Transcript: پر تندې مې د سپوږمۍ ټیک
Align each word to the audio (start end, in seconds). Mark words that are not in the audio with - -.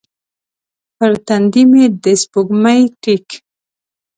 پر 0.97 1.13
تندې 1.27 1.63
مې 1.71 1.85
د 2.03 2.05
سپوږمۍ 2.21 2.81
ټیک 3.01 3.27